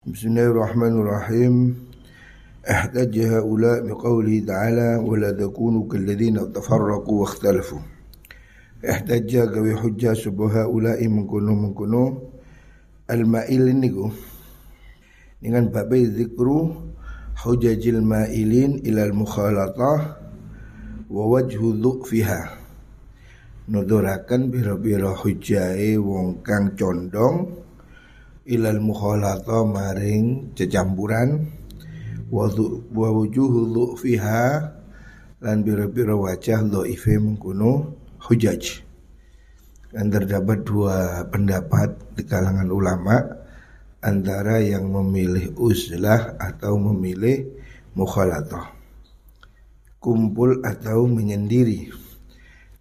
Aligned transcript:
بسم 0.00 0.32
الله 0.32 0.46
الرحمن 0.56 0.94
الرحيم. 0.96 1.54
احتج 2.64 3.14
هؤلاء 3.20 3.84
بقوله 3.84 4.36
تعالى 4.48 5.04
ولا 5.04 5.30
تكونوا 5.36 5.88
كالذين 5.92 6.52
تفرقوا 6.56 7.20
واختلفوا. 7.20 7.82
احتج 8.80 9.36
قوي 9.36 9.76
حجة 9.76 10.12
سب 10.16 10.40
هؤلاء 10.40 11.04
من 11.04 11.28
كنو 11.28 11.52
من 11.52 11.76
كنو. 11.76 12.32
المائلين 13.12 13.80
نيكو 13.80 14.08
dengan 15.44 15.68
bab 15.68 15.92
zikru 15.92 16.80
hujajil 17.44 18.00
ma'ilin 18.00 18.80
ila 18.80 19.04
al-mukhalatah 19.04 20.16
wa 21.12 21.24
wajhu 21.28 21.76
dhu'fiha 21.76 22.40
nudurakan 23.68 24.48
biro-biro 24.48 25.12
hujai 25.12 26.00
wong 26.00 26.40
kang 26.40 26.72
ilal 28.48 28.80
mukhalata 28.80 29.64
maring 29.64 30.56
cecampuran 30.56 31.50
wa 32.30 33.08
wujuhu 33.10 33.96
fiha 33.98 34.76
lan 35.40 35.56
bira-bira 35.64 36.14
wajah 36.14 36.62
dhaife 36.64 37.16
mengkuno 37.18 37.96
hujaj. 38.22 38.84
Dan 39.90 40.06
terdapat 40.06 40.62
dua 40.62 41.26
pendapat 41.26 42.14
di 42.14 42.22
kalangan 42.22 42.70
ulama 42.70 43.18
antara 43.98 44.62
yang 44.62 44.86
memilih 44.86 45.58
uzlah 45.58 46.38
atau 46.38 46.78
memilih 46.78 47.50
mukhalatah 47.98 48.80
kumpul 50.00 50.64
atau 50.64 51.04
menyendiri 51.04 51.92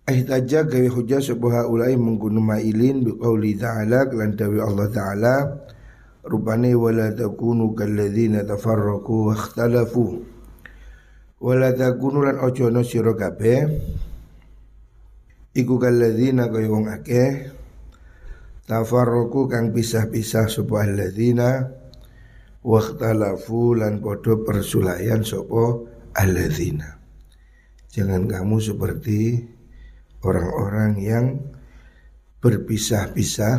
Ahtaja 0.09 0.65
gawe 0.65 0.89
hujah 0.89 1.21
sebuah 1.21 1.69
ulai 1.69 1.93
menggunung 1.93 2.41
mailin 2.41 3.05
biqauli 3.05 3.53
ta'ala 3.53 4.09
kelan 4.09 4.33
dawi 4.33 4.57
Allah 4.57 4.89
ta'ala. 4.89 5.35
Rupane 6.25 6.73
wala 6.73 7.13
takunu 7.13 7.77
kalladzina 7.77 8.41
tafarraqu 8.41 9.29
wa 9.29 9.37
ikhtalafu 9.37 10.25
wala 11.45 11.69
takunu 11.77 12.25
lan 12.25 12.41
ojo 12.41 12.73
kabeh. 13.13 13.59
Iku 15.53 15.77
kalladzina 15.77 16.49
kaya 16.49 16.73
wong 16.73 16.89
akeh. 16.89 17.53
Tafarraqu 18.65 19.45
kang 19.45 19.69
pisah-pisah 19.69 20.49
sebuah 20.49 20.89
alladzina 20.89 21.69
wa 22.65 22.81
ikhtalafu 22.81 23.77
lan 23.77 24.01
padha 24.01 24.41
persulayan 24.41 25.21
sapa 25.21 25.85
alladzina. 26.17 26.97
Jangan 27.93 28.25
kamu 28.25 28.57
seperti 28.57 29.21
orang-orang 30.23 30.91
yang 30.99 31.25
berpisah-pisah 32.39 33.55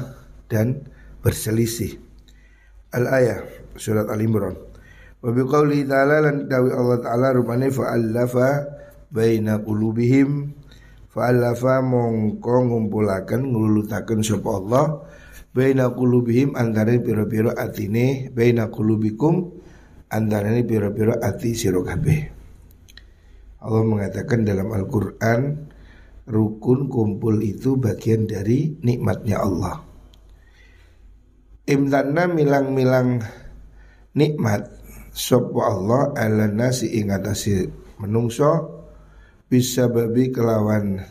dan 0.48 0.88
berselisih. 1.20 2.00
Al-ayah 2.90 3.44
surat 3.76 4.08
Al-Imran. 4.08 4.56
Wa 5.20 5.30
biqauli 5.30 5.84
ta'ala 5.84 6.24
lan 6.24 6.48
dawi 6.48 6.72
Allah 6.72 6.98
ta'ala 6.98 7.28
rupane 7.36 7.68
fa'allafa 7.68 8.48
baina 9.12 9.60
qulubihim 9.60 10.56
fa'allafa 11.12 11.84
mongko 11.84 12.56
ngumpulaken 12.66 13.52
ngulutaken 13.52 14.24
sapa 14.24 14.48
Allah 14.48 15.04
baina 15.52 15.92
qulubihim 15.92 16.56
antara 16.56 16.96
pira-pira 16.96 17.52
atine 17.52 18.32
baina 18.32 18.72
qulubikum 18.72 19.60
antara 20.08 20.50
pira-pira 20.64 21.20
ati 21.22 21.54
sira 21.54 21.78
kabeh. 21.84 22.20
Allah 23.60 23.84
mengatakan 23.84 24.42
dalam 24.42 24.72
Al-Qur'an 24.72 25.68
rukun 26.30 26.86
kumpul 26.86 27.42
itu 27.42 27.74
bagian 27.74 28.30
dari 28.30 28.78
nikmatnya 28.86 29.42
Allah. 29.42 29.82
Imtanna 31.66 32.30
milang-milang 32.30 33.22
nikmat 34.14 34.70
sopo 35.10 35.66
Allah 35.66 36.14
ala 36.14 36.46
nasi 36.46 37.02
ingatasi 37.02 37.66
menungso 37.98 38.80
bisa 39.50 39.90
babi 39.90 40.30
kelawan 40.30 41.02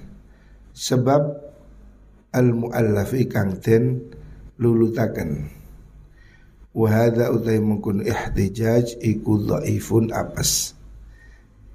sebab 0.72 1.22
al 2.32 2.48
muallafi 2.56 3.28
kang 3.28 3.60
den 3.60 4.08
lulutaken 4.56 5.52
wahada 6.72 7.34
utai 7.34 7.60
mungkun 7.60 8.06
ihtijaj 8.06 9.02
iku 9.04 9.42
dhaifun 9.44 10.16
apas 10.16 10.78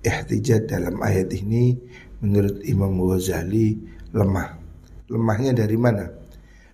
ihtijaj 0.01 0.71
dalam 0.71 1.01
ayat 1.05 1.35
ini 1.37 1.77
menurut 2.25 2.65
Imam 2.65 2.97
Ghazali 3.05 3.77
lemah. 4.17 4.57
Lemahnya 5.13 5.53
dari 5.53 5.77
mana? 5.77 6.09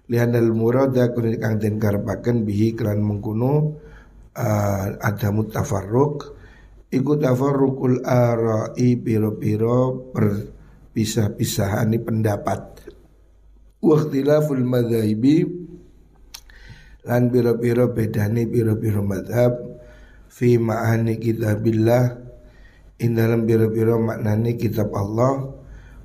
Lihat 0.06 0.31
al 0.38 0.55
murada 0.55 1.11
kun 1.11 1.34
kang 1.38 1.59
den 1.59 1.83
karepaken 1.83 2.47
bihi 2.47 2.78
kelan 2.78 3.03
mengkuno 3.03 3.75
uh, 4.34 4.84
ada 4.99 5.28
mutafarruq 5.34 6.38
iku 6.91 7.12
tafarruqul 7.15 8.03
ara'i 8.03 8.99
piro-piro 8.99 10.11
perpisah-pisahani 10.11 11.99
pendapat 12.03 12.61
wa 13.81 13.94
ikhtilaful 13.97 14.67
madhahibi 14.67 15.47
lan 17.06 17.31
piro-piro 17.31 17.94
bedani 17.94 18.50
piro-piro 18.50 19.06
madhab 19.06 19.55
fi 20.27 20.59
ma'ani 20.59 21.17
kitabillah 21.22 22.30
in 23.00 23.16
dalam 23.16 23.49
biro-biro 23.49 23.97
maknani 23.97 24.61
kitab 24.61 24.93
Allah 24.93 25.49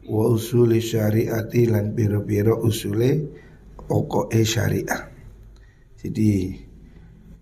wa 0.06 0.24
usuli 0.32 0.80
syariati 0.80 1.68
lan 1.68 1.92
biro-biro 1.92 2.64
usule 2.64 3.28
pokok 3.76 4.32
syariah. 4.42 5.12
Jadi 6.00 6.56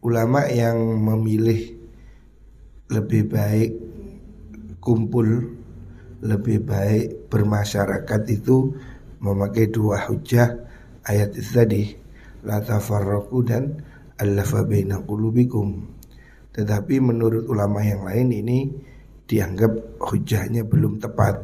ulama 0.03 0.49
yang 0.49 0.79
memilih 0.99 1.77
lebih 2.89 3.23
baik 3.29 3.71
kumpul 4.83 5.59
lebih 6.23 6.63
baik 6.63 7.27
bermasyarakat 7.27 8.21
itu 8.31 8.75
memakai 9.19 9.71
dua 9.71 10.07
hujah 10.07 10.55
ayat 11.03 11.35
itu 11.35 11.51
tadi 11.51 11.83
la 12.47 12.59
tafarraqu 12.63 13.39
dan 13.43 13.83
allafa 14.19 14.63
baina 14.63 15.03
qulubikum. 15.03 15.83
Tetapi 16.53 16.95
menurut 17.03 17.47
ulama 17.49 17.83
yang 17.83 18.07
lain 18.07 18.29
ini 18.31 18.59
dianggap 19.33 19.97
hujahnya 19.97 20.61
belum 20.61 21.01
tepat. 21.01 21.41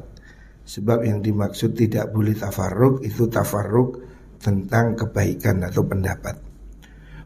Sebab 0.70 1.02
yang 1.02 1.26
dimaksud 1.26 1.74
tidak 1.74 2.14
boleh 2.14 2.38
tafarruk 2.38 3.02
itu 3.02 3.26
tafarruk 3.26 4.06
tentang 4.38 4.94
kebaikan 4.94 5.66
atau 5.66 5.82
pendapat. 5.82 6.38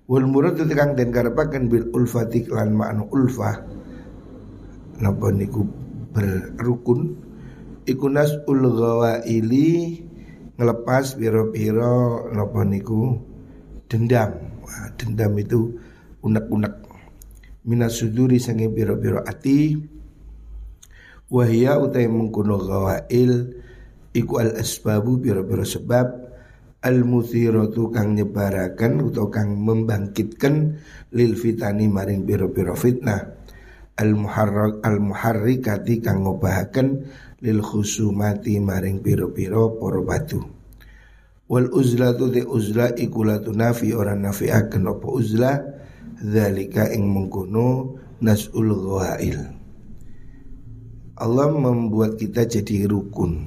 Wal 0.07 0.23
murad 0.23 0.55
kang 0.55 0.95
den 0.95 1.11
karepaken 1.11 1.67
bil 1.67 1.91
ulfati 1.91 2.47
lan 2.47 2.71
ma'na 2.71 3.03
ulfah 3.11 3.59
napa 5.03 5.27
niku? 5.35 5.67
Berrukun. 6.15 7.19
Iku 7.83 8.07
ul 8.47 8.61
ghawaili 8.63 9.99
ngelepas 10.55 11.19
piro-piro 11.19 12.31
napa 12.31 12.63
niku? 12.63 13.19
Dendam. 13.91 14.31
Dendam 14.95 15.35
itu 15.35 15.75
unek-unek. 16.23 16.73
Minas 17.67 17.99
suduri 17.99 18.39
sange 18.39 18.71
piro-piro 18.71 19.19
ati 19.19 19.91
Wahia 21.33 21.81
utai 21.81 22.05
mengkuno 22.05 22.61
gawail 22.61 23.57
Iku 24.13 24.37
al 24.37 24.53
asbabu 24.53 25.17
biro-biro 25.17 25.65
sebab 25.65 26.29
Al 26.85 27.01
muthiratu 27.01 27.89
kang 27.89 28.13
nyebarakan 28.13 29.01
Atau 29.09 29.33
kang 29.33 29.57
membangkitkan 29.57 30.77
Lil 31.09 31.33
fitani 31.33 31.89
maring 31.89 32.21
biro-biro 32.21 32.77
fitnah. 32.77 33.33
Al 33.97 34.13
muharrak 34.13 34.85
al 34.85 35.01
muharrikati 35.01 36.05
kang 36.05 36.21
ngobahaken 36.21 37.01
Lil 37.41 37.65
khusumati 37.65 38.61
maring 38.61 39.01
biro-biro 39.01 39.73
poro 39.81 40.05
batu. 40.05 40.37
Wal 41.49 41.65
uzlatu 41.73 42.29
te 42.29 42.45
uzla 42.45 42.93
ikulatu 42.93 43.51
nafi 43.57 43.89
orang 43.97 44.29
nafi 44.29 44.53
akan 44.53 44.85
apa 44.85 45.07
uzla 45.09 45.51
Zalika 46.21 46.93
ing 46.93 47.09
mengkuno 47.09 47.97
nas'ul 48.21 48.69
ghawail 48.69 49.62
Allah 51.13 51.45
membuat 51.53 52.17
kita 52.17 52.49
jadi 52.49 52.89
rukun. 52.89 53.45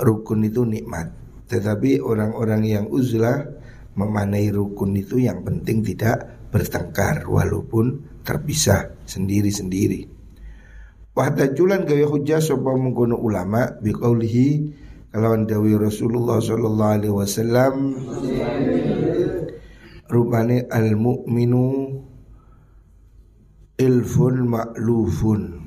Rukun 0.00 0.40
itu 0.48 0.64
nikmat. 0.64 1.12
Tetapi 1.44 2.00
orang-orang 2.00 2.64
yang 2.64 2.86
uzlah 2.88 3.44
memanai 3.94 4.48
rukun 4.48 4.96
itu 4.96 5.20
yang 5.20 5.44
penting 5.44 5.84
tidak 5.84 6.48
bertengkar 6.48 7.28
walaupun 7.28 8.20
terpisah 8.24 8.96
sendiri-sendiri. 9.04 10.08
Wahdajulan 11.14 11.86
gaya 11.86 12.10
hujah 12.10 12.42
sapa 12.42 12.74
mengkono 12.74 13.20
ulama 13.20 13.70
biqaulihi 13.78 14.74
kalawan 15.14 15.46
dawi 15.46 15.78
Rasulullah 15.78 16.42
sallallahu 16.42 16.94
alaihi 16.98 17.14
wasallam 17.14 17.74
rupane 20.10 20.66
al 20.74 20.98
mukminu 20.98 22.02
ilfun 23.78 24.34
ma'lufun 24.42 25.63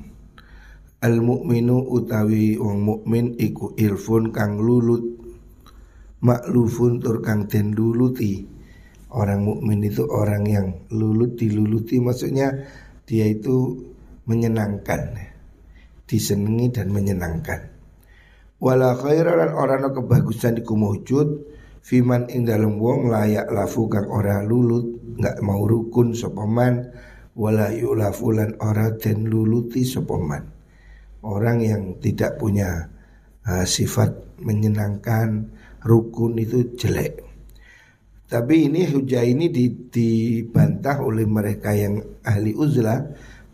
Al 0.98 1.22
mukminu 1.22 1.78
utawi 1.94 2.58
wong 2.58 2.82
mukmin 2.82 3.38
iku 3.38 3.70
ilfun 3.78 4.34
kang 4.34 4.58
lulut 4.58 5.04
maklufun 6.18 6.98
tur 6.98 7.22
kang 7.22 7.46
den 7.46 7.70
luluti 7.70 8.58
Orang 9.08 9.48
mukmin 9.48 9.80
itu 9.88 10.04
orang 10.04 10.44
yang 10.44 10.66
lulut 10.92 11.40
diluluti 11.40 11.96
maksudnya 11.96 12.68
dia 13.08 13.24
itu 13.24 13.88
menyenangkan, 14.28 15.16
disenangi 16.04 16.68
dan 16.68 16.92
menyenangkan. 16.92 17.72
Wala 18.60 18.92
khairalan 19.00 19.56
orang 19.56 19.88
kebagusan 19.96 20.60
iku 20.60 20.76
mujud 20.76 21.48
fiman 21.80 22.28
ing 22.28 22.44
dalam 22.44 22.76
wong 22.76 23.08
layak 23.08 23.48
lafu 23.48 23.88
kang 23.88 24.12
ora 24.12 24.44
lulut, 24.44 25.16
nggak 25.16 25.40
mau 25.40 25.64
rukun 25.64 26.12
sopaman 26.12 26.92
wala 27.32 27.72
yulafulan 27.72 28.60
ora 28.60 28.92
den 28.92 29.24
luluti 29.24 29.88
sopaman. 29.88 30.57
Orang 31.28 31.60
yang 31.60 32.00
tidak 32.00 32.40
punya 32.40 32.88
uh, 33.44 33.68
sifat 33.68 34.40
menyenangkan, 34.40 35.52
rukun 35.84 36.40
itu 36.40 36.72
jelek. 36.72 37.20
Tapi 38.28 38.68
ini 38.68 38.84
hujah 38.88 39.24
ini 39.24 39.48
dibantah 39.88 41.00
oleh 41.00 41.24
mereka 41.24 41.72
yang 41.72 42.00
ahli 42.24 42.52
uzlah 42.52 43.00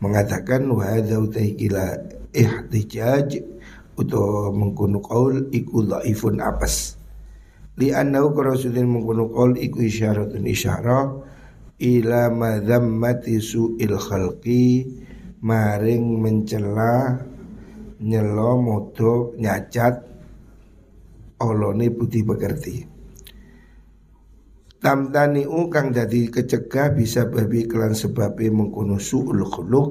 mengatakan 0.02 0.66
wa 0.70 0.82
hadza 0.82 1.18
ila 1.38 1.94
ihtijaj 2.34 3.38
atau 3.94 4.50
mengkuno 4.50 4.98
qaul 4.98 5.46
iku 5.54 5.86
dhaifun 5.86 6.42
apas. 6.42 6.98
Li 7.78 7.94
annahu 7.94 8.34
karasulin 8.34 8.90
mengkuno 8.90 9.30
qaul 9.30 9.54
iku 9.58 9.82
isyaratun 9.82 10.42
isyarah 10.42 11.22
ila 11.78 12.30
madzammati 12.34 13.38
su'il 13.38 13.94
khalqi 13.94 14.90
maring 15.38 16.18
mencela 16.18 17.22
nyelo 18.04 18.60
modo 18.60 19.32
nyacat 19.40 19.94
olone 21.40 21.86
budi 21.88 22.20
pekerti. 22.20 22.76
Tamtani 24.84 25.48
kang 25.72 25.96
dadi 25.96 26.28
kecegah 26.28 26.92
bisa 26.92 27.24
babi 27.32 27.64
kelan 27.64 27.96
sebabe 27.96 28.52
mengkono 28.52 29.00
suul 29.00 29.40
khuluq 29.48 29.88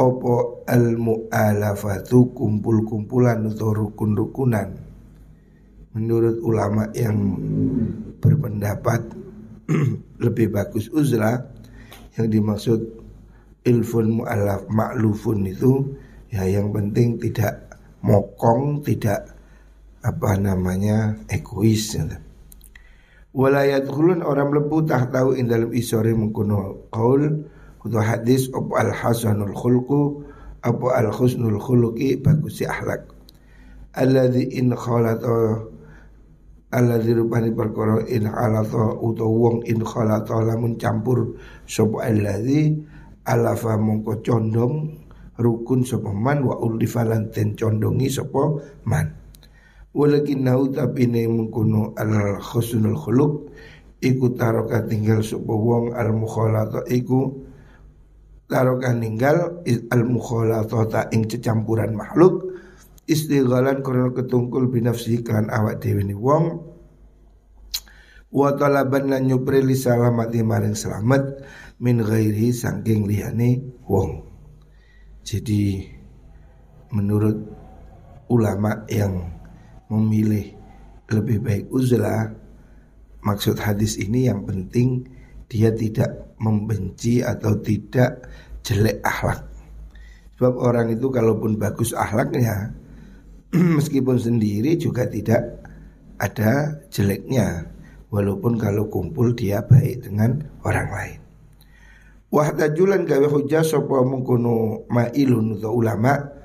opo 0.00 0.64
al 0.64 0.96
mu'alafatu 0.96 2.32
kumpul-kumpulan 2.32 3.52
atau 3.52 3.76
rukun-rukunan 3.76 4.68
menurut 5.92 6.40
ulama 6.40 6.88
yang 6.96 7.20
berpendapat 8.16 9.12
lebih 10.24 10.48
bagus 10.48 10.88
uzra 10.88 11.36
yang 12.16 12.32
dimaksud 12.32 12.80
ilfun 13.68 14.24
mu'alaf 14.24 14.72
maklufun 14.72 15.44
itu 15.44 15.92
ya 16.32 16.48
yang 16.48 16.72
penting 16.72 17.20
tidak 17.20 17.76
mokong 18.00 18.80
tidak 18.80 19.36
apa 20.00 20.40
namanya 20.40 21.20
egois 21.28 21.92
ya. 21.92 22.08
Walayat 23.32 23.88
khulun 23.88 24.20
orang 24.20 24.52
melebu 24.52 24.84
tak 24.84 25.08
tahu 25.12 25.36
in 25.36 25.48
dalam 25.48 25.72
isore 25.72 26.12
mengkuno 26.12 26.88
qaul 26.92 27.48
kutu 27.80 27.96
hadis 27.96 28.52
apa 28.52 28.72
al 28.76 28.92
hasanul 28.92 29.56
khulqu 29.56 30.24
apa 30.60 30.86
al 31.00 31.08
khusnul 31.08 31.56
khuluqi 31.56 32.20
bagusi 32.20 32.68
akhlak. 32.68 33.08
Alladzi 33.96 34.52
in 34.56 34.76
khalata 34.76 35.64
alladzi 36.72 37.12
rupani 37.12 37.56
perkara 37.56 38.04
in 38.08 38.28
khalata 38.28 39.00
utawa 39.00 39.32
wong 39.32 39.56
in 39.64 39.80
khalata 39.80 40.36
lamun 40.44 40.76
campur 40.76 41.36
sapa 41.64 42.08
alladzi 42.08 42.84
alafa 43.24 43.76
mongko 43.78 44.24
condong 44.24 45.01
rukun 45.38 45.84
sapa 45.86 46.12
man 46.12 46.44
wa 46.44 46.60
ulifalan 46.60 47.32
ten 47.32 47.56
condongi 47.56 48.08
sapa 48.12 48.60
man. 48.84 49.16
Walakin 49.92 50.48
nau 50.48 50.72
tapi 50.72 51.04
ne 51.04 51.28
mengkuno 51.28 51.92
al 52.00 52.40
khusnul 52.40 52.96
khuluq 52.96 53.32
iku 54.00 54.32
taroka 54.32 54.82
tinggal 54.88 55.20
sapa 55.20 55.52
wong 55.52 55.92
al 55.92 56.16
mukhalata 56.16 56.82
iku 56.88 57.44
taroka 58.48 58.90
ninggal 58.96 59.62
al 59.68 60.02
mukhalata 60.08 60.80
ta 60.88 61.00
ing 61.12 61.28
cecampuran 61.28 61.92
makhluk 61.92 62.52
istighalan 63.04 63.84
karena 63.84 64.10
ketungkul 64.16 64.72
binafsi 64.72 65.20
kan 65.20 65.52
awak 65.52 65.84
dhewe 65.84 66.02
ni 66.06 66.16
wong 66.16 66.72
wa 68.32 68.48
talaban 68.56 69.12
lan 69.12 69.28
nyupri 69.28 69.60
li 69.60 69.76
salamati 69.76 70.40
maring 70.40 70.72
selamat 70.72 71.44
min 71.84 72.00
ghairi 72.00 72.48
saking 72.54 73.04
liyane 73.04 73.60
wong 73.84 74.31
jadi 75.22 75.86
menurut 76.90 77.38
ulama 78.26 78.82
yang 78.90 79.30
memilih 79.86 80.50
lebih 81.12 81.38
baik 81.38 81.64
uzlah 81.70 82.32
maksud 83.22 83.56
hadis 83.60 83.96
ini 84.02 84.26
yang 84.26 84.42
penting 84.42 85.06
dia 85.46 85.70
tidak 85.70 86.34
membenci 86.40 87.22
atau 87.22 87.54
tidak 87.60 88.26
jelek 88.66 88.98
akhlak. 89.04 89.46
Sebab 90.40 90.54
orang 90.58 90.90
itu 90.90 91.06
kalaupun 91.12 91.60
bagus 91.60 91.94
akhlaknya 91.94 92.72
meskipun 93.78 94.18
sendiri 94.18 94.74
juga 94.74 95.06
tidak 95.06 95.62
ada 96.18 96.82
jeleknya. 96.90 97.68
Walaupun 98.12 98.60
kalau 98.60 98.92
kumpul 98.92 99.32
dia 99.32 99.64
baik 99.64 100.04
dengan 100.08 100.44
orang 100.68 100.88
lain 100.92 101.21
wahdajulan 102.32 103.04
gawe 103.04 103.28
hujah 103.28 103.60
sapa 103.60 104.00
mengkono 104.02 104.88
mailun 104.88 105.60
atau 105.60 105.76
ulama. 105.76 106.40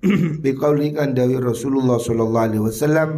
Biqauli 0.44 0.92
kan 0.92 1.16
dawi 1.16 1.40
Rasulullah 1.40 1.96
sallallahu 1.96 2.46
alaihi 2.46 2.62
wasallam. 2.62 3.10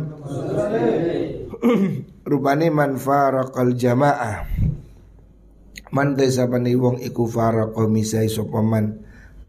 Rupane 2.31 2.71
man 2.71 2.97
faraqal 2.97 3.75
jamaah. 3.75 4.47
Man 5.93 6.17
desa 6.17 6.49
pani 6.49 6.73
wong 6.73 7.05
iku 7.05 7.29
faraqa 7.29 7.85
misai 7.91 8.31
sapa 8.31 8.65
man 8.65 8.97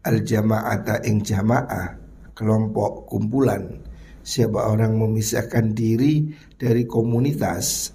al 0.04 0.20
jamaata 0.20 1.00
ing 1.06 1.24
jamaah 1.24 1.96
kelompok 2.36 3.08
kumpulan. 3.08 3.80
Siapa 4.24 4.72
orang 4.72 4.96
memisahkan 4.96 5.76
diri 5.76 6.32
dari 6.56 6.88
komunitas 6.88 7.92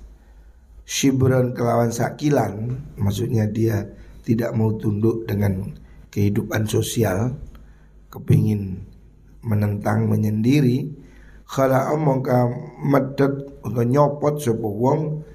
shibran 0.85 1.53
kelawan 1.57 1.89
sakilan 1.89 2.69
maksudnya 2.97 3.49
dia 3.49 3.81
tidak 4.29 4.53
mau 4.53 4.77
tunduk 4.77 5.25
dengan 5.25 5.73
kehidupan 6.13 6.69
sosial 6.69 7.33
kepingin 8.13 8.85
menentang 9.41 10.05
menyendiri 10.05 10.85
khala 11.49 11.89
mongka 11.97 12.45
medek 12.85 13.57
atau 13.65 13.81
nyopot 13.81 14.37
sapa 14.37 14.69
wong 14.69 15.25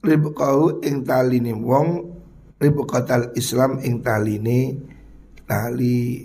ribqahu 0.00 0.80
ing 0.80 1.04
taline 1.04 1.52
wong 1.52 2.16
ribqatal 2.56 3.36
Islam 3.36 3.76
ing 3.84 4.00
taline 4.00 4.80
tali 5.44 6.24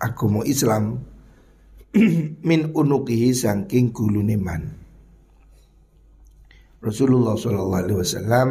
agama 0.00 0.40
Islam 0.48 0.96
min 2.48 2.72
unukihi 2.72 3.36
saking 3.36 3.92
gulune 3.92 4.40
man 4.40 4.83
Rasulullah 6.84 7.34
Shallallahu 7.34 7.82
Alaihi 7.88 7.98
Wasallam 8.04 8.48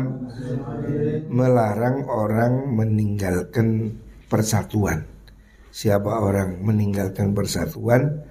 melarang 1.30 2.10
orang 2.10 2.74
meninggalkan 2.74 3.94
persatuan 4.25 5.06
siapa 5.74 6.22
orang 6.22 6.62
meninggalkan 6.62 7.34
persatuan 7.34 8.25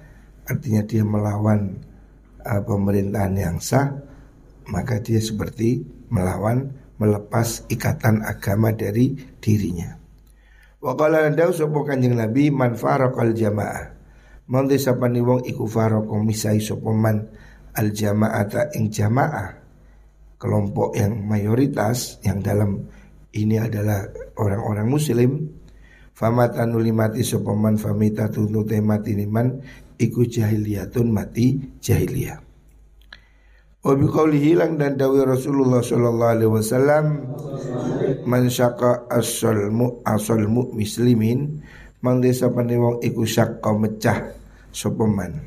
artinya 0.47 0.83
dia 0.83 1.03
melawan 1.03 1.79
uh, 2.43 2.61
pemerintahan 2.63 3.35
yang 3.35 3.57
sah 3.63 3.99
maka 4.67 5.03
dia 5.03 5.19
seperti 5.19 5.83
melawan 6.07 6.71
melepas 6.95 7.67
ikatan 7.67 8.23
agama 8.23 8.71
dari 8.71 9.17
dirinya. 9.43 9.99
Wa 10.79 10.95
qala 10.95 11.27
dawu 11.31 11.83
Kanjeng 11.83 12.15
Nabi 12.15 12.47
man 12.47 12.79
faraqal 12.79 13.35
jamaah. 13.35 13.91
Mangke 14.43 14.75
sapane 14.75 15.23
wong 15.23 15.47
iku 15.47 15.67
faraqa 15.67 16.15
misai 16.19 16.59
sapa 16.59 16.91
al 17.73 17.87
jama'ata 17.95 18.75
ing 18.75 18.91
jamaah. 18.91 19.62
Kelompok 20.43 20.99
yang 20.99 21.23
mayoritas 21.23 22.19
yang 22.19 22.43
dalam 22.43 22.83
ini 23.31 23.63
adalah 23.63 24.03
orang-orang 24.35 24.91
muslim 24.91 25.31
Famata 26.13 26.61
nuli 26.69 26.93
mati 26.93 27.25
sopaman 27.25 27.73
famita 27.81 28.29
tunute 28.29 28.77
mati 28.85 29.17
niman 29.17 29.57
iku 29.97 30.29
jahiliyatun 30.29 31.09
mati 31.09 31.57
jahiliyah. 31.81 32.37
Wabi 33.83 34.05
kauli 34.07 34.39
hilang 34.39 34.77
dan 34.79 34.95
dawi 34.95 35.25
Rasulullah 35.25 35.83
Sallallahu 35.83 36.33
Alaihi 36.37 36.53
Wasallam 36.53 37.05
man 38.29 38.47
syaka 38.47 39.09
asal 39.09 39.73
mu 39.73 39.99
asal 40.05 40.47
mu 40.47 40.71
muslimin 40.71 41.59
mang 41.99 42.23
desa 42.23 42.47
wong 42.47 43.03
iku 43.03 43.27
syaka 43.27 43.75
mecah 43.75 44.37
sopaman 44.71 45.43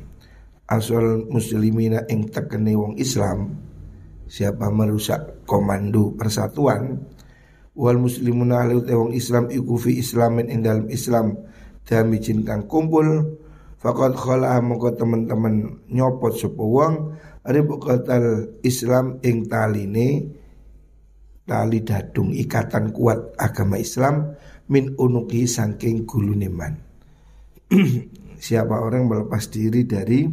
asal 0.69 1.25
muslimina 1.33 2.05
ing 2.11 2.29
tekene 2.29 2.77
wong 2.77 2.93
Islam 3.01 3.57
siapa 4.27 4.67
merusak 4.71 5.47
komando 5.47 6.13
persatuan? 6.15 7.07
Wal 7.77 7.97
muslimun 8.01 8.51
ahli 8.53 8.81
wong 8.83 9.13
Islam 9.13 9.49
iku 9.53 9.77
fi 9.77 10.01
islamin 10.01 10.49
ing 10.51 10.61
dalam 10.65 10.87
Islam. 10.91 11.35
Damijin 11.87 12.43
kang 12.43 12.67
kumpul. 12.67 13.39
Faqad 13.77 14.17
khala 14.17 14.57
moko 14.59 14.91
teman-teman 14.97 15.85
nyopot 15.87 16.33
sapa 16.33 16.63
wong 16.65 17.15
ribqatal 17.45 18.57
Islam 18.65 19.21
ing 19.21 19.45
taline. 19.45 20.09
Tali 21.47 21.79
dadung 21.79 22.35
ikatan 22.35 22.91
kuat 22.91 23.39
agama 23.39 23.79
Islam 23.79 24.35
min 24.67 24.99
unuki 24.99 25.47
saking 25.47 26.03
gulune 26.03 26.51
man. 26.51 26.75
Siapa 28.45 28.83
orang 28.83 29.07
melepas 29.07 29.47
diri 29.47 29.87
dari 29.87 30.27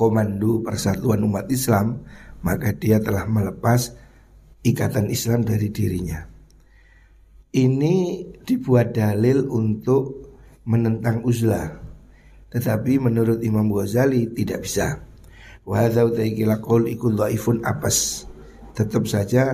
komando 0.00 0.64
persatuan 0.64 1.20
umat 1.28 1.52
Islam, 1.52 2.00
maka 2.40 2.72
dia 2.72 2.96
telah 3.04 3.28
melepas 3.28 3.92
ikatan 4.64 5.12
Islam 5.12 5.44
dari 5.44 5.68
dirinya. 5.68 6.24
Ini 7.52 8.24
dibuat 8.40 8.96
dalil 8.96 9.44
untuk 9.44 10.32
menentang 10.64 11.20
uzlah. 11.28 11.68
Tetapi 12.48 12.96
menurut 12.96 13.44
Imam 13.44 13.68
Ghazali 13.68 14.32
tidak 14.32 14.64
bisa. 14.64 15.04
Wa 15.68 15.84
dhaifun 15.92 17.60
apas 17.60 18.24
tetap 18.72 19.04
saja 19.04 19.52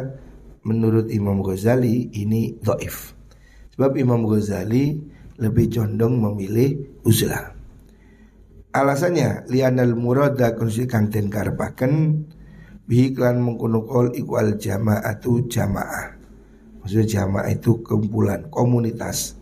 menurut 0.62 1.10
Imam 1.10 1.42
Ghazali 1.42 2.14
ini 2.14 2.54
doif. 2.62 3.18
Sebab 3.74 3.98
Imam 3.98 4.22
Ghazali 4.30 4.94
lebih 5.42 5.66
condong 5.74 6.22
memilih 6.22 7.02
uzlah. 7.02 7.55
Alasannya 8.76 9.48
lianal 9.48 9.96
murada 9.96 10.52
kunsi 10.52 10.84
kang 10.84 11.08
den 11.08 11.32
karepaken 11.32 11.92
bihi 12.84 13.16
klan 13.16 13.40
mengkono 13.40 13.88
kol 13.88 14.12
ikwal 14.12 14.60
jama'atu 14.60 15.48
jamaah. 15.48 16.12
Maksudnya 16.84 17.06
jamaah 17.08 17.48
itu 17.48 17.80
kumpulan 17.80 18.52
komunitas. 18.52 19.32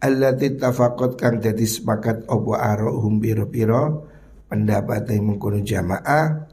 Allati 0.00 0.56
tafaqat 0.56 1.20
kang 1.20 1.44
dadi 1.44 1.68
sepakat 1.68 2.24
opo 2.24 2.56
aro 2.56 3.04
hum 3.04 3.20
piro-piro 3.20 4.08
pendapat 4.48 5.12
yang 5.12 5.36
mengkono 5.36 5.60
jamaah 5.60 6.48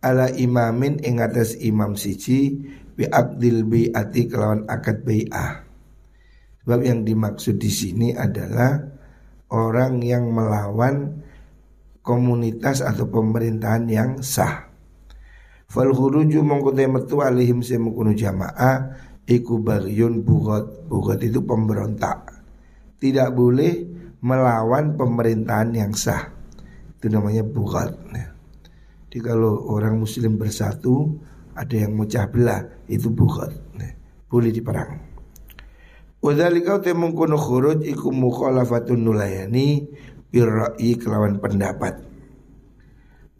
ala 0.00 0.32
imamin 0.32 0.96
ing 1.04 1.20
atas 1.20 1.60
imam 1.60 1.92
siji 1.92 2.56
bi 2.96 3.04
abdil 3.04 3.68
ati 3.92 4.32
kelawan 4.32 4.64
akad 4.64 5.04
bai'ah. 5.04 5.68
Sebab 6.64 6.80
yang 6.88 7.04
dimaksud 7.04 7.60
di 7.60 7.68
sini 7.68 8.16
adalah 8.16 8.80
orang 9.52 10.00
yang 10.00 10.32
melawan 10.32 11.20
komunitas 12.10 12.82
atau 12.82 13.06
pemerintahan 13.06 13.86
yang 13.86 14.10
sah. 14.26 14.66
Fal 15.70 15.94
khuruju 15.94 16.42
mongkote 16.42 16.90
metu 16.90 17.22
alihim 17.22 17.62
semukunu 17.62 18.10
jamaah 18.10 18.98
iku 19.30 19.62
bagyun 19.62 20.26
bugot. 20.26 20.90
Bugot 20.90 21.22
itu 21.22 21.46
pemberontak. 21.46 22.42
Tidak 22.98 23.30
boleh 23.30 23.86
melawan 24.26 24.98
pemerintahan 24.98 25.70
yang 25.70 25.94
sah. 25.94 26.34
Itu 26.98 27.06
namanya 27.06 27.46
bugot. 27.46 28.10
Jadi 29.10 29.26
kalau 29.26 29.66
orang 29.74 29.98
muslim 29.98 30.38
bersatu 30.38 31.18
Ada 31.58 31.82
yang 31.82 31.98
mecah 31.98 32.30
belah 32.30 32.62
Itu 32.86 33.10
nah, 33.74 33.90
Boleh 34.30 34.54
diperang 34.54 35.02
Wadhalika 36.22 36.78
temung 36.78 37.18
kuno 37.18 37.34
khuruj 37.34 37.82
Iku 37.82 38.14
mukhalafatun 38.14 39.02
nulayani 39.02 39.90
Birra'i 40.30 40.94
kelawan 40.94 41.42
pendapat. 41.42 42.00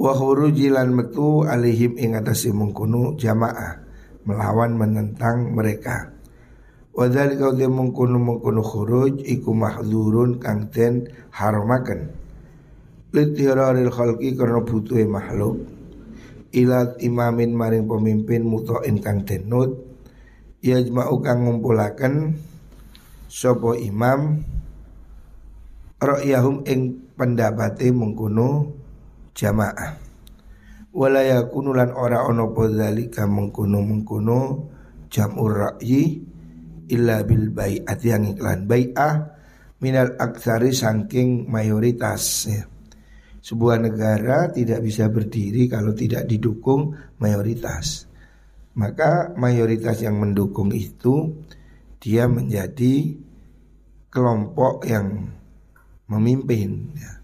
Wa 0.01 0.13
khurujilan 0.15 0.91
metu 0.91 1.47
alihim 1.47 1.95
ingatasi 1.95 2.51
mengkuno 2.51 3.15
jamaah 3.15 3.87
Melawan 4.21 4.77
menentang 4.77 5.57
mereka. 5.57 6.13
Wadhalika 6.93 7.57
temung 7.57 7.97
kuno 7.97 8.21
mengkuno 8.21 8.61
khuruj 8.61 9.25
Iku 9.25 9.57
mahzurun 9.57 10.37
kang 10.37 10.69
ten 10.69 11.09
haramakan 11.33 12.13
litiraril 13.11 13.91
khalqi 13.91 14.35
karena 14.39 14.61
butuhe 14.63 15.07
makhluk. 15.07 15.67
Ilat 16.51 16.99
imamin 16.99 17.55
maring 17.55 17.87
pemimpin 17.87 18.43
mutoin 18.43 18.99
kang 18.99 19.23
denut 19.23 19.79
yajma'u 20.61 21.23
kang 21.23 21.47
ngumpulaken 21.47 22.35
sapa 23.31 23.79
imam 23.79 24.43
ra'yahum 26.01 26.65
ing 26.65 27.13
pendapate 27.15 27.93
mengkono 27.93 28.73
jamaah 29.37 30.11
wala 30.91 31.23
yakunu 31.23 31.71
lan 31.71 31.95
ora 31.95 32.27
ana 32.27 32.51
apa 32.51 32.63
zalika 32.75 33.29
mengkono-mengkono 33.31 34.39
jamur 35.07 35.53
ra'yi 35.55 36.03
illa 36.91 37.23
bil 37.23 37.55
bai'ati 37.55 38.07
yang 38.11 38.27
iklan 38.27 38.67
bai'ah 38.67 39.15
minal 39.81 40.19
aksari 40.19 40.75
saking 40.75 41.47
mayoritas 41.47 42.51
ya. 42.51 42.63
Sebuah 43.41 43.81
negara 43.81 44.53
tidak 44.53 44.85
bisa 44.85 45.09
berdiri 45.09 45.65
kalau 45.65 45.97
tidak 45.97 46.29
didukung 46.29 46.93
mayoritas. 47.25 48.05
Maka 48.77 49.33
mayoritas 49.33 50.05
yang 50.05 50.21
mendukung 50.21 50.69
itu 50.77 51.41
dia 51.97 52.29
menjadi 52.29 53.17
kelompok 54.13 54.85
yang 54.85 55.40
memimpin. 56.11 56.99
Ya. 56.99 57.23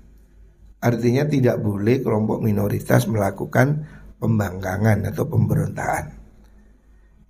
Artinya 0.81 1.27
tidak 1.27 1.59
boleh 1.59 2.01
kelompok 2.01 2.39
minoritas 2.41 3.11
melakukan 3.11 3.85
pembangkangan 4.23 5.11
atau 5.11 5.27
pemberontakan. 5.27 6.15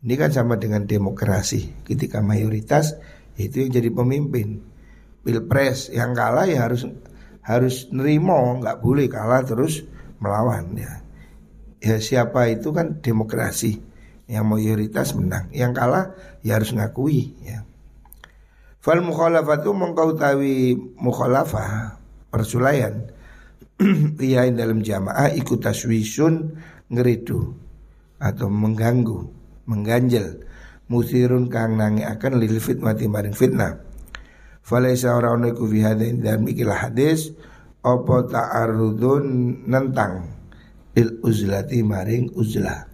Ini 0.06 0.14
kan 0.14 0.30
sama 0.30 0.60
dengan 0.60 0.84
demokrasi. 0.84 1.82
Ketika 1.82 2.20
mayoritas 2.20 2.94
itu 3.40 3.64
yang 3.66 3.72
jadi 3.72 3.90
pemimpin. 3.90 4.62
Pilpres 5.26 5.90
yang 5.90 6.14
kalah 6.14 6.46
ya 6.46 6.70
harus 6.70 6.86
harus 7.42 7.90
nerimo 7.90 8.62
nggak 8.62 8.78
boleh 8.78 9.10
kalah 9.10 9.42
terus 9.42 9.82
melawan 10.22 10.74
ya 10.74 11.02
ya 11.78 12.02
siapa 12.02 12.50
itu 12.50 12.74
kan 12.74 12.98
demokrasi 12.98 13.78
yang 14.26 14.50
mayoritas 14.50 15.14
menang 15.14 15.46
yang 15.54 15.70
kalah 15.70 16.14
ya 16.42 16.58
harus 16.58 16.74
ngakui 16.74 17.38
ya 17.46 17.62
fal 18.86 19.02
mukhalafatu 19.02 19.74
mengkau 19.74 20.14
tawi 20.14 20.78
mukhalafah 21.02 21.98
persulayan 22.30 23.10
iya 24.22 24.46
dalam 24.54 24.78
jamaah 24.78 25.34
ikut 25.34 25.58
taswisun 25.58 26.54
ngeridu 26.86 27.50
atau 28.22 28.48
mengganggu 28.48 29.26
mengganjel. 29.66 30.46
Musirun 30.86 31.50
kang 31.50 31.74
nangi 31.74 32.06
akan 32.06 32.38
lil 32.38 32.62
fitnah 32.62 32.94
maring 32.94 33.34
fitnah. 33.34 33.82
Falaisa 34.62 35.18
ora 35.18 35.34
ono 35.34 35.50
iku 35.50 35.66
fi 35.66 35.82
hadain 35.82 36.22
dalam 36.22 36.46
ikilah 36.46 36.90
hadis 36.90 37.34
apa 37.82 38.16
ta'arudun 38.30 39.26
nentang 39.66 40.30
il 40.94 41.18
uzlati 41.26 41.82
maring 41.82 42.30
uzlah. 42.38 42.86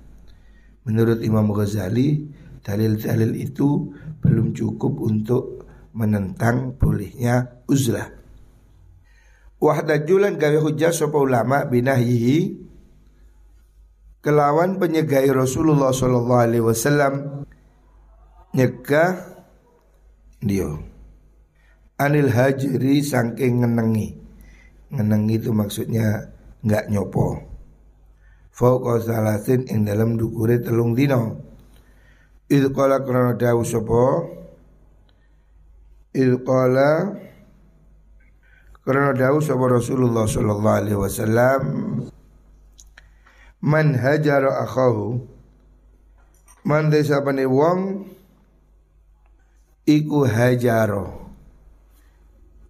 Menurut 0.89 1.21
Imam 1.21 1.53
Ghazali 1.53 2.25
dalil-dalil 2.65 3.37
itu 3.37 3.93
belum 4.25 4.57
cukup 4.57 5.05
untuk 5.05 5.62
menentang 5.93 6.77
bolehnya 6.77 7.65
uzlah. 7.69 8.09
Wahdajulan 9.63 10.41
gawe 10.41 10.59
hujah 10.59 10.91
sapa 10.91 11.15
ulama 11.15 11.63
binahyihi 11.69 12.59
kelawan 14.19 14.83
penyegai 14.83 15.31
Rasulullah 15.31 15.95
sallallahu 15.95 16.43
alaihi 16.43 16.67
wasallam 16.67 17.47
nyegah 18.51 19.23
dia 20.43 20.67
anil 22.03 22.31
hajri 22.35 22.99
saking 23.07 23.63
ngenengi. 23.63 24.19
Ngenengi 24.91 25.35
itu 25.39 25.55
maksudnya 25.55 26.35
nggak 26.67 26.91
nyopo. 26.91 27.39
Fauqa 28.53 29.01
salasin 29.01 29.65
ing 29.71 29.87
dalam 29.87 30.19
dukure 30.19 30.61
telung 30.61 30.93
dino. 30.93 31.39
Il 32.53 32.69
qala 32.75 33.01
krana 33.01 33.33
dawu 33.39 33.65
sapa? 33.65 34.03
Il 36.13 36.45
qala 36.45 37.17
krana 38.85 39.17
dawu 39.17 39.41
sapa 39.41 39.65
Rasulullah 39.65 40.29
sallallahu 40.29 40.79
alaihi 40.85 41.01
wasallam 41.01 41.63
Man 43.65 43.97
hajara 43.97 44.61
akhahu 44.69 45.25
Man 46.69 46.93
desa 46.93 47.25
wong 47.25 47.81
Iku 49.89 50.29
hajaro 50.29 51.23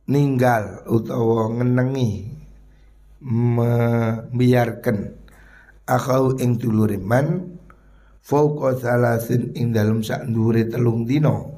ninggal 0.08 0.86
utawa 0.88 1.50
ngenengi 1.52 2.32
membiarkan 3.22 4.98
akau 5.86 6.34
ing 6.42 6.58
dulure 6.58 6.98
man 6.98 7.58
fauqa 8.22 8.80
salasin 8.80 9.54
ing 9.54 9.70
dalem 9.70 10.02
ndure 10.02 10.66
telung 10.66 11.06
dino 11.06 11.51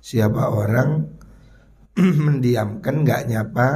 siapa 0.00 0.50
orang 0.50 1.06
mendiamkan 2.26 3.04
nggak 3.04 3.22
nyapa 3.28 3.68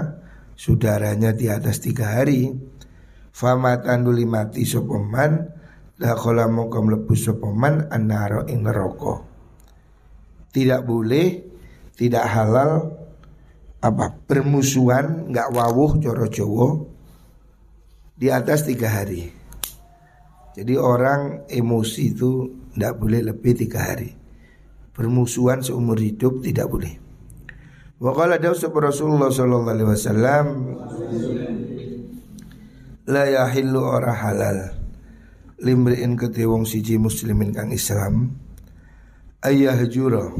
saudaranya 0.59 1.37
di 1.37 1.53
atas 1.53 1.81
tiga 1.85 2.21
hari 2.21 2.51
famatan 3.31 4.05
duli 4.05 4.25
mati 4.25 4.65
sopoman 4.65 5.45
dakhala 5.95 6.49
mongko 6.51 6.79
mlebu 6.81 7.15
sopoman 7.15 7.87
anaro 7.93 8.49
ing 8.51 8.65
neraka 8.65 9.23
tidak 10.51 10.83
boleh 10.89 11.45
tidak 11.95 12.27
halal 12.27 12.91
apa 13.85 14.17
bermusuhan 14.25 15.29
nggak 15.29 15.53
wawuh 15.53 16.01
coro 16.01 16.27
jowo 16.33 16.95
di 18.15 18.31
atas 18.31 18.65
tiga 18.65 18.89
hari. 19.03 19.29
Jadi 20.55 20.75
orang 20.79 21.51
emosi 21.51 22.03
itu 22.15 22.31
tidak 22.73 22.95
boleh 23.03 23.21
lebih 23.27 23.53
tiga 23.59 23.91
hari. 23.91 24.24
Bermusuhan 24.95 25.59
seumur 25.59 25.99
hidup 25.99 26.39
tidak 26.41 26.71
boleh. 26.71 26.95
Wakala 27.99 28.39
Daus 28.39 28.63
Rasulullah 28.63 29.31
Sallallahu 29.31 29.71
Alaihi 29.71 29.89
Wasallam 29.91 30.47
la 33.05 33.25
yahillu 33.29 33.85
ora 33.85 34.17
halal 34.17 34.73
limriin 35.61 36.17
kete 36.17 36.49
wong 36.49 36.65
siji 36.65 36.97
muslimin 36.97 37.53
kang 37.53 37.69
Islam 37.69 38.33
ayah 39.45 39.77
jura 39.85 40.33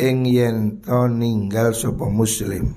ing 0.00 0.24
yen 0.24 0.80
to 0.80 1.12
ninggal 1.12 1.76
sapa 1.76 2.08
muslim 2.08 2.72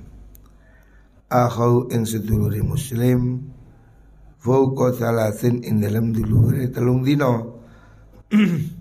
akhau 1.31 1.87
ing 1.87 2.03
sedulure 2.03 2.59
muslim 2.67 3.47
fauqa 4.43 4.91
salasin 4.91 5.63
ing 5.63 5.79
dalam 5.79 6.11
dulure 6.11 6.67
telung 6.67 6.99
dino 7.07 7.63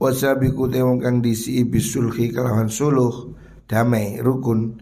wasabiku 0.00 0.64
te 0.72 0.80
wong 0.80 0.98
kang 1.04 1.20
disi 1.20 1.60
bisulhi 1.68 2.32
kalawan 2.32 2.72
suluh 2.72 3.36
damai 3.68 4.16
rukun 4.24 4.80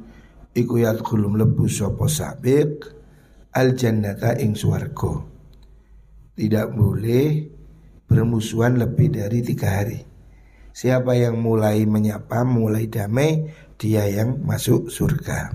iku 0.55 0.79
yadkhulum 0.79 1.35
lebu 1.35 1.67
sapa 1.67 2.07
sabik 2.07 2.87
al 3.59 3.75
jannata 3.75 4.39
ing 4.39 4.55
swarga. 4.55 5.27
Tidak 6.39 6.69
boleh 6.71 7.27
bermusuhan 8.07 8.79
lebih 8.79 9.11
dari 9.11 9.43
tiga 9.43 9.83
hari. 9.83 9.99
Siapa 10.71 11.19
yang 11.19 11.43
mulai 11.43 11.83
menyapa, 11.83 12.47
mulai 12.47 12.87
damai, 12.87 13.51
dia 13.75 14.07
yang 14.07 14.47
masuk 14.47 14.87
surga. 14.87 15.51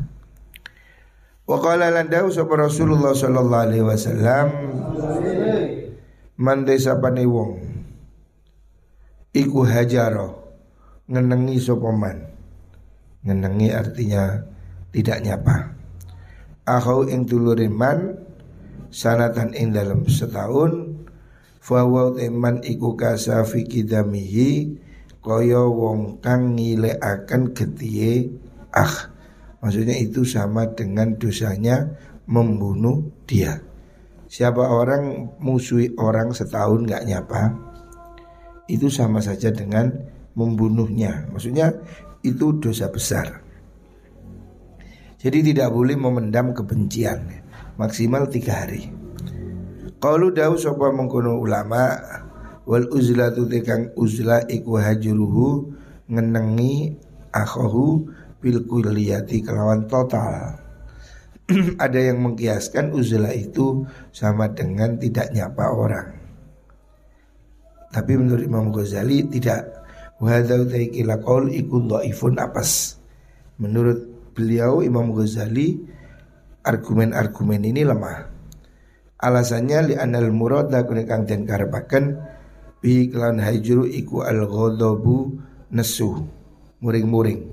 Wa 1.48 1.58
qala 1.64 1.88
landau 1.88 2.28
sapa 2.28 2.60
Rasulullah 2.60 3.16
sallallahu 3.16 3.64
alaihi 3.68 3.88
wasallam 3.88 4.48
man 6.40 6.68
desa 6.68 7.00
wong 7.00 7.73
iku 9.34 9.66
hajaro 9.66 10.46
ngenengi 11.10 11.58
sapa 11.58 11.90
man. 11.90 12.18
Ngenengi 13.26 13.70
artinya 13.74 14.46
tidak 14.94 15.26
nyapa. 15.26 15.74
Akhau 16.64 17.04
ing 17.10 17.28
dulure 17.28 17.68
man 17.68 18.16
sanatan 18.94 19.52
ing 19.58 19.76
dalam 19.76 20.08
setahun 20.08 20.96
fawa 21.60 22.14
teman 22.16 22.62
iku 22.64 22.96
kasafi 22.96 23.68
kidamihi 23.68 24.80
kaya 25.20 25.66
wong 25.66 26.24
kang 26.24 26.56
ngilekaken 26.56 27.52
getihe 27.56 28.32
ah 28.76 29.12
maksudnya 29.64 29.96
itu 29.96 30.28
sama 30.28 30.68
dengan 30.72 31.16
dosanya 31.16 31.90
membunuh 32.28 33.12
dia. 33.28 33.60
Siapa 34.28 34.62
orang 34.72 35.36
musuhi 35.40 35.96
orang 36.00 36.32
setahun 36.32 36.88
nggak 36.88 37.04
nyapa 37.08 37.73
itu 38.68 38.88
sama 38.88 39.20
saja 39.20 39.52
dengan 39.52 39.92
membunuhnya. 40.34 41.28
Maksudnya 41.30 41.74
itu 42.24 42.56
dosa 42.58 42.88
besar. 42.90 43.44
Jadi 45.20 45.54
tidak 45.54 45.72
boleh 45.72 45.96
memendam 45.96 46.52
kebencian. 46.52 47.44
Maksimal 47.80 48.28
tiga 48.28 48.64
hari. 48.64 48.92
Kalau 50.04 50.36
dawu 50.36 50.60
sopa 50.60 50.92
mengkono 50.92 51.40
ulama 51.40 51.96
Wal 52.64 52.88
uzla 52.96 53.28
tu 53.36 53.44
tekang 53.52 53.92
uzla 54.00 54.48
iku 54.48 54.80
hajuruhu 54.80 55.68
Ngenengi 56.08 56.96
akhohu 57.32 58.08
bil 58.40 58.64
kulliyati 58.68 59.44
kelawan 59.44 59.88
total. 59.88 60.60
Ada 61.84 62.12
yang 62.12 62.24
mengkiaskan 62.24 62.96
uzla 62.96 63.36
itu 63.36 63.84
sama 64.16 64.52
dengan 64.52 64.96
tidak 64.96 65.32
nyapa 65.36 65.72
orang 65.72 66.23
Tapi 67.94 68.18
menurut 68.18 68.42
Imam 68.42 68.74
Ghazali 68.74 69.30
tidak 69.30 69.86
dhaifun 71.86 72.36
apas 72.42 72.98
Menurut 73.62 74.34
beliau 74.34 74.82
Imam 74.82 75.14
Ghazali 75.14 75.78
argumen-argumen 76.66 77.62
ini 77.62 77.86
lemah. 77.86 78.34
Alasannya 79.22 79.94
li 79.94 79.96
anal 79.96 80.34
murada 80.34 80.84
kang 80.84 81.30
den 81.30 81.46
karepaken 81.46 82.18
bi 82.82 83.08
klan 83.14 83.40
hajru 83.40 83.86
iku 83.88 84.26
al 84.26 84.50
ghadabu 84.50 85.38
nesu 85.70 86.28
muring-muring. 86.82 87.46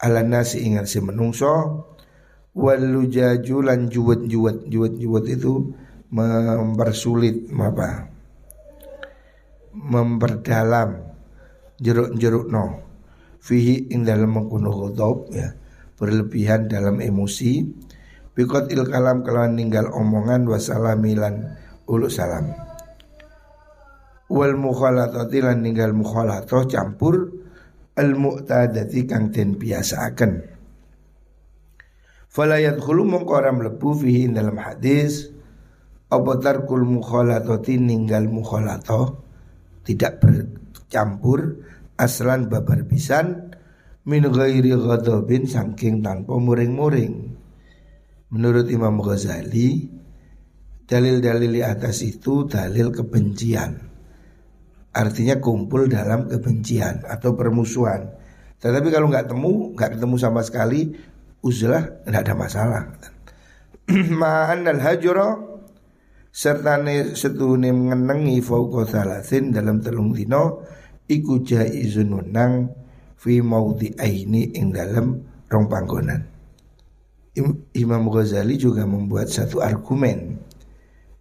Ala 0.00 0.22
nasi 0.22 0.62
ingat 0.62 0.88
si 0.88 1.02
menungso 1.02 1.84
wal 2.56 2.80
lujaju 2.80 3.56
lan 3.66 3.92
juwet-juwet 3.92 4.70
juwet-juwet 4.70 5.24
itu 5.28 5.74
mempersulit 6.08 7.50
apa 7.52 8.15
memperdalam 9.76 11.04
jeruk-jeruk 11.76 12.48
no 12.48 12.80
fihi 13.36 13.92
ing 13.92 14.08
dalam 14.08 14.32
mengkuno 14.32 14.72
ghadab 14.72 15.28
ya 15.30 15.52
berlebihan 15.96 16.68
dalam 16.68 17.00
emosi. 17.00 17.64
Bikot 18.36 18.68
il 18.68 18.84
kalam 18.84 19.24
kelawan 19.24 19.56
ninggal 19.56 19.88
omongan 19.88 20.44
wasalamilan 20.44 21.56
ulu 21.88 22.12
salam. 22.12 22.52
Wal 24.28 24.60
mukhalatati 24.60 25.40
lan 25.40 25.64
ninggal 25.64 25.96
mukhalatoh 25.96 26.68
campur 26.68 27.46
Al 27.96 28.12
mu'tadati 28.12 29.08
kang 29.08 29.32
den 29.32 29.56
biasaaken. 29.56 30.52
Falayat 32.28 32.76
khulu 32.76 33.08
mengkoram 33.08 33.64
lebu 33.64 33.96
fihi 33.96 34.28
dalam 34.28 34.60
hadis 34.60 35.32
Apa 36.12 36.36
tarkul 36.36 36.84
mukhalatati 36.84 37.80
ninggal 37.80 38.28
mukhalatoh 38.28 39.25
Tidak 39.86 40.18
bercampur 40.18 41.62
Aslan 41.96 42.52
babar 42.52 42.84
pisan 42.84 43.56
min 44.04 44.28
ghairi 44.28 44.74
ghadabin 44.76 45.48
saking 45.48 46.04
tanpa 46.04 46.36
muring-muring. 46.36 47.32
Menurut 48.28 48.68
Imam 48.68 49.00
Ghazali, 49.00 49.88
dalil-dalil 50.84 51.50
di 51.50 51.62
atas 51.64 52.04
itu 52.04 52.44
dalil 52.44 52.92
kebencian. 52.92 53.80
Artinya 54.92 55.40
kumpul 55.40 55.88
dalam 55.88 56.28
kebencian 56.28 57.04
atau 57.08 57.32
permusuhan. 57.32 58.04
Tetapi 58.60 58.88
kalau 58.88 59.08
nggak 59.08 59.28
temu, 59.28 59.72
nggak 59.76 59.96
ketemu 59.96 60.16
sama 60.16 60.40
sekali, 60.44 60.92
uzlah 61.40 62.04
nggak 62.04 62.22
ada 62.28 62.34
masalah. 62.34 62.82
Ma'an 64.20 64.68
al 64.68 64.80
serta 66.36 66.76
setune 67.16 67.72
mengenangi 67.72 68.44
fauqa 68.44 68.84
salasin 68.84 69.56
dalam 69.56 69.80
telung 69.80 70.12
dino 70.12 70.60
iku 71.08 71.40
jaizun 71.40 72.28
nang 72.28 72.68
fi 73.16 73.40
maudi 73.40 73.96
aini 73.96 74.52
ing 74.52 74.68
dalam 74.68 75.16
rong 75.48 75.64
panggonan. 75.64 76.20
Imam 77.72 78.04
Ghazali 78.12 78.60
juga 78.60 78.84
membuat 78.84 79.32
satu 79.32 79.64
argumen 79.64 80.40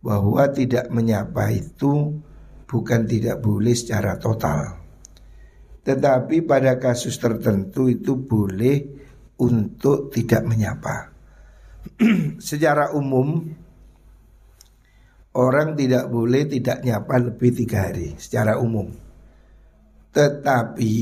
bahwa 0.04 0.52
tidak 0.52 0.92
menyapa 0.92 1.48
itu 1.52 2.20
bukan 2.68 3.08
tidak 3.08 3.40
boleh 3.40 3.72
secara 3.72 4.20
total. 4.20 4.84
Tetapi 5.84 6.44
pada 6.44 6.76
kasus 6.76 7.16
tertentu 7.20 7.88
itu 7.88 8.20
boleh 8.20 8.84
untuk 9.40 10.12
tidak 10.12 10.44
menyapa. 10.48 11.12
Secara 12.50 12.96
umum 12.96 13.44
orang 15.36 15.76
tidak 15.76 16.08
boleh 16.08 16.48
tidak 16.48 16.82
nyapa 16.82 17.16
lebih 17.20 17.52
tiga 17.52 17.92
hari 17.92 18.16
secara 18.16 18.56
umum. 18.56 18.88
Tetapi 20.16 20.96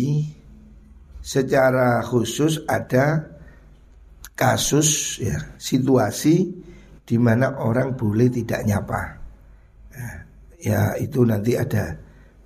secara 1.22 2.02
khusus 2.02 2.66
ada 2.66 3.30
kasus 4.34 5.22
ya 5.22 5.38
situasi 5.62 6.50
di 7.06 7.18
mana 7.22 7.62
orang 7.62 7.94
boleh 7.94 8.34
tidak 8.34 8.66
nyapa. 8.66 9.02
Ya, 9.94 10.10
ya 10.58 10.82
itu 10.98 11.22
nanti 11.22 11.54
ada 11.54 11.94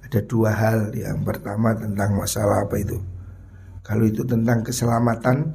ada 0.04 0.19
dua 0.28 0.52
hal. 0.52 0.91
Yang 0.91 1.19
pertama 1.23 1.71
tentang 1.71 2.19
masalah 2.19 2.67
apa 2.67 2.76
itu? 2.84 3.00
Kalau 3.80 4.04
itu 4.04 4.28
tentang 4.28 4.60
keselamatan 4.67 5.47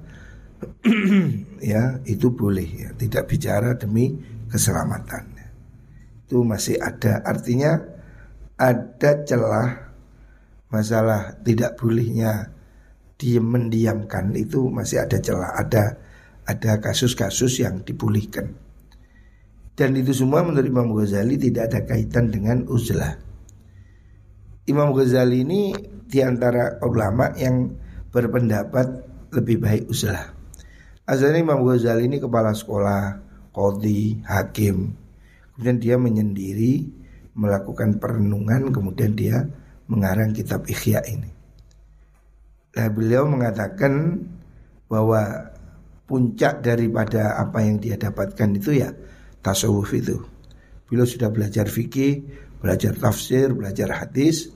ya 1.61 2.01
itu 2.09 2.33
boleh 2.33 2.89
ya 2.89 2.89
tidak 2.97 3.29
bicara 3.29 3.77
demi 3.77 4.17
keselamatan. 4.49 5.32
Itu 6.33 6.49
masih 6.49 6.81
ada 6.81 7.21
artinya 7.29 7.77
ada 8.57 9.21
celah 9.21 9.93
masalah 10.73 11.37
tidak 11.45 11.77
bolehnya 11.77 12.49
diem 13.21 13.45
mendiamkan 13.45 14.33
itu 14.33 14.73
masih 14.73 15.05
ada 15.05 15.21
celah, 15.21 15.53
ada 15.61 16.01
ada 16.49 16.81
kasus-kasus 16.81 17.61
yang 17.61 17.85
dipulihkan. 17.85 18.57
Dan 19.77 19.93
itu 19.93 20.17
semua 20.17 20.41
menurut 20.41 20.65
Imam 20.65 20.89
Ghazali 20.97 21.37
tidak 21.37 21.69
ada 21.69 21.85
kaitan 21.85 22.33
dengan 22.33 22.65
uzlah. 22.65 23.21
Imam 24.65 24.97
Ghazali 24.97 25.45
ini 25.45 25.77
di 26.09 26.25
antara 26.25 26.81
ulama 26.81 27.37
yang 27.37 27.77
berpendapat 28.09 28.89
lebih 29.37 29.61
baik 29.61 29.93
uzlah. 29.93 30.33
Asalnya 31.05 31.45
Imam 31.45 31.61
Ghazali 31.61 32.09
ini 32.09 32.25
kepala 32.25 32.57
sekolah, 32.57 33.21
kodi, 33.53 34.25
hakim. 34.25 35.02
Kemudian 35.63 35.79
dia 35.79 35.95
menyendiri 35.95 36.75
melakukan 37.39 38.03
perenungan 38.03 38.75
kemudian 38.75 39.15
dia 39.15 39.47
mengarang 39.87 40.35
kitab 40.35 40.67
Ikhya 40.67 41.07
ini. 41.07 41.31
Nah 42.75 42.91
beliau 42.91 43.31
mengatakan 43.31 44.27
bahwa 44.91 45.55
puncak 46.11 46.67
daripada 46.67 47.39
apa 47.39 47.63
yang 47.63 47.79
dia 47.79 47.95
dapatkan 47.95 48.59
itu 48.59 48.83
ya 48.83 48.91
tasawuf 49.39 49.95
itu. 49.95 50.19
Beliau 50.91 51.07
sudah 51.07 51.31
belajar 51.31 51.71
fikih, 51.71 52.27
belajar 52.59 52.99
tafsir, 52.99 53.55
belajar 53.55 54.03
hadis, 54.03 54.51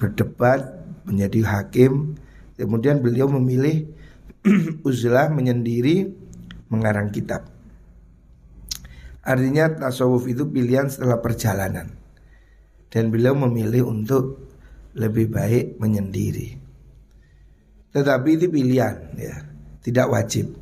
berdebat, 0.00 0.64
menjadi 1.04 1.44
hakim. 1.44 2.16
Kemudian 2.56 3.04
beliau 3.04 3.28
memilih 3.28 3.84
uzlah 4.88 5.28
menyendiri 5.28 6.08
mengarang 6.72 7.12
kitab. 7.12 7.59
Artinya 9.20 9.68
tasawuf 9.76 10.24
itu 10.28 10.48
pilihan 10.48 10.88
setelah 10.88 11.20
perjalanan. 11.20 11.92
Dan 12.90 13.12
beliau 13.12 13.36
memilih 13.36 13.86
untuk 13.86 14.50
lebih 14.96 15.30
baik 15.30 15.78
menyendiri. 15.78 16.58
Tetapi 17.94 18.28
itu 18.34 18.46
pilihan 18.50 18.96
ya. 19.14 19.36
Tidak 19.80 20.06
wajib. 20.10 20.52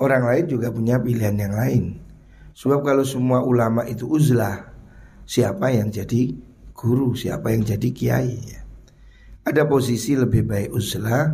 Orang 0.00 0.28
lain 0.28 0.44
juga 0.48 0.72
punya 0.72 0.96
pilihan 0.96 1.36
yang 1.36 1.54
lain. 1.54 1.84
Sebab 2.56 2.84
kalau 2.84 3.04
semua 3.06 3.40
ulama 3.40 3.86
itu 3.86 4.04
uzlah 4.10 4.68
Siapa 5.30 5.70
yang 5.70 5.94
jadi 5.94 6.34
guru, 6.74 7.14
siapa 7.14 7.54
yang 7.54 7.62
jadi 7.62 7.88
kiai 7.94 8.34
ya. 8.34 8.60
Ada 9.46 9.62
posisi 9.70 10.18
lebih 10.18 10.42
baik 10.42 10.74
uzlah 10.74 11.30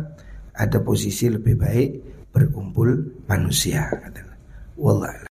Ada 0.53 0.85
posisi 0.85 1.25
lebih 1.33 1.57
baik 1.57 1.89
berkumpul 2.29 3.25
manusia 3.25 3.89
Wallah 4.77 5.17